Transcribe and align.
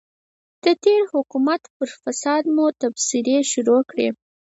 د 0.63 0.65
تېر 0.83 1.01
حکومت 1.13 1.61
پر 1.75 1.89
فساد 2.01 2.43
مو 2.55 2.65
تبصرې 2.81 3.39
شروع 3.51 3.81
کړې. 3.89 4.09